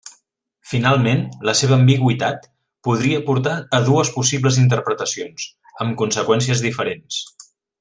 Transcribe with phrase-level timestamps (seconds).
[0.69, 1.19] Finalment,
[1.49, 2.47] la seva ambigüitat
[2.89, 5.47] podria portar a dues possibles interpretacions,
[5.87, 7.23] amb conseqüències diferents.